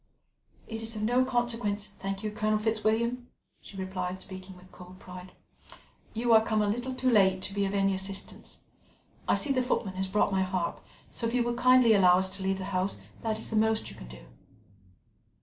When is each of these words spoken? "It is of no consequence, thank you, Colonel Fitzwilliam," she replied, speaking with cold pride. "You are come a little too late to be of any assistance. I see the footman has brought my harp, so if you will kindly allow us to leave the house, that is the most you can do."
"It 0.67 0.81
is 0.81 0.95
of 0.95 1.03
no 1.03 1.23
consequence, 1.23 1.89
thank 1.99 2.23
you, 2.23 2.31
Colonel 2.31 2.57
Fitzwilliam," 2.57 3.27
she 3.61 3.77
replied, 3.77 4.19
speaking 4.19 4.57
with 4.57 4.71
cold 4.71 4.97
pride. 4.97 5.33
"You 6.15 6.33
are 6.33 6.43
come 6.43 6.63
a 6.63 6.67
little 6.67 6.95
too 6.95 7.11
late 7.11 7.43
to 7.43 7.53
be 7.53 7.65
of 7.65 7.75
any 7.75 7.93
assistance. 7.93 8.61
I 9.27 9.35
see 9.35 9.51
the 9.53 9.61
footman 9.61 9.97
has 9.97 10.07
brought 10.07 10.31
my 10.31 10.41
harp, 10.41 10.83
so 11.11 11.27
if 11.27 11.35
you 11.35 11.43
will 11.43 11.53
kindly 11.53 11.93
allow 11.93 12.15
us 12.17 12.31
to 12.35 12.41
leave 12.41 12.57
the 12.57 12.65
house, 12.73 12.99
that 13.21 13.37
is 13.37 13.51
the 13.51 13.55
most 13.55 13.91
you 13.91 13.95
can 13.95 14.07
do." 14.07 14.25